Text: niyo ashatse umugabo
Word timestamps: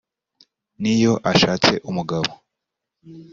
niyo 0.81 1.13
ashatse 1.31 1.71
umugabo 1.89 2.31